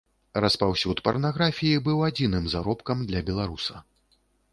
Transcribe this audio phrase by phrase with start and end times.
[0.43, 3.75] Распаўсюд парнаграфіі быў адзіным заробкам для беларуса.